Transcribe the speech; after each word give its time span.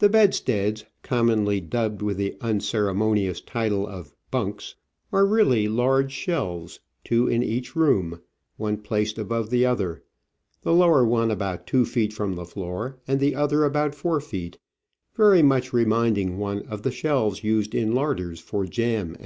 The 0.00 0.08
bedsteads, 0.08 0.84
commonly 1.04 1.60
dubbed 1.60 2.02
with 2.02 2.16
the 2.16 2.36
unceremonious 2.40 3.40
titles 3.40 3.88
of 3.90 4.16
bunks, 4.32 4.74
are 5.12 5.24
really 5.24 5.68
large 5.68 6.10
shelves, 6.10 6.80
two 7.04 7.28
in 7.28 7.44
each 7.44 7.76
room, 7.76 8.20
one 8.56 8.76
placed 8.76 9.14
Digitized 9.14 9.16
by 9.16 9.22
VjOOQIC 9.22 9.28
OF 9.28 9.30
AN 9.30 9.38
Orchid 9.38 9.38
Hunter. 9.38 9.46
5 9.46 9.46
above 9.46 9.50
the 9.50 9.66
other; 9.94 10.04
the 10.62 10.72
lower 10.74 11.04
one 11.06 11.30
about 11.30 11.66
two 11.68 11.84
feet 11.84 12.12
from 12.12 12.34
the 12.34 12.44
floor 12.44 12.98
and 13.06 13.20
the 13.20 13.34
other 13.36 13.62
about 13.64 13.94
four 13.94 14.20
feet, 14.20 14.58
very 15.14 15.42
much 15.42 15.72
re 15.72 15.84
minding 15.84 16.38
one 16.38 16.62
of 16.62 16.82
the 16.82 16.90
shelves 16.90 17.44
used 17.44 17.72
in 17.72 17.92
larders 17.92 18.40
for 18.40 18.66
jam, 18.66 19.14
&c. 19.20 19.24